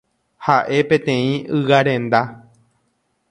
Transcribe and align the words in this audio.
Ha'e 0.45 0.79
peteĩ 0.93 1.29
ygarenda. 1.59 2.21